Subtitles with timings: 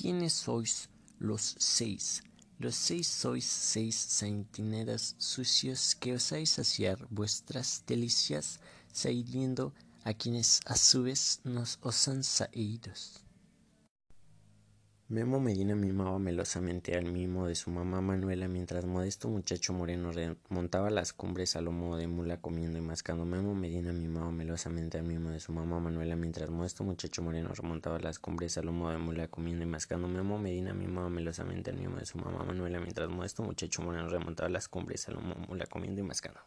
[0.00, 2.22] ¿Quiénes sois los seis?
[2.58, 8.60] Los seis sois seis centinelas sucios que osáis saciar vuestras delicias,
[8.90, 13.22] sirviendo a quienes a su vez nos osan saídos.
[15.10, 20.88] Memo Medina mimaba melosamente al mimo de su mamá Manuela mientras modesto muchacho moreno remontaba
[20.88, 23.24] las cumbres a lomo de mula comiendo y mascando.
[23.24, 27.98] Memo Medina mimaba melosamente al mimo de su mamá Manuela mientras modesto muchacho moreno remontaba
[27.98, 30.06] las cumbres a lomo de mula comiendo y mascando.
[30.06, 34.48] Memo Medina mimaba melosamente al mimo de su mamá Manuela mientras modesto muchacho moreno remontaba
[34.48, 36.40] las cumbres a lomo de mula comiendo y mascando.